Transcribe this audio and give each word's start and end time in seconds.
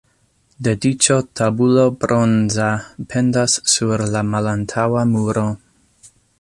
Dediĉo 0.67 1.17
tabulo 1.41 1.83
bronza 2.05 2.71
pendas 3.13 3.59
sur 3.75 4.07
la 4.17 4.25
malantaŭa 4.33 5.05
muro. 5.15 5.49